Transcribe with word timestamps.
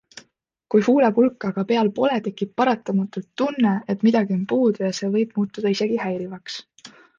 Kui 0.75 0.85
huulepulka 0.85 1.51
aga 1.53 1.63
peal 1.71 1.91
pole, 1.99 2.15
tekib 2.29 2.55
paratamatult 2.61 3.29
tunne, 3.43 3.75
et 3.95 4.07
midagi 4.09 4.37
on 4.39 4.43
puudu 4.55 4.85
ja 4.87 4.93
see 5.03 5.13
võib 5.19 5.39
muutuda 5.39 5.77
isegi 5.77 6.03
häirivaks. 6.09 6.61